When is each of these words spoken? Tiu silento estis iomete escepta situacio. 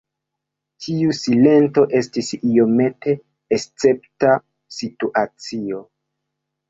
Tiu 0.85 1.11
silento 1.17 1.83
estis 1.99 2.31
iomete 2.53 3.15
escepta 3.59 4.35
situacio. 4.81 5.85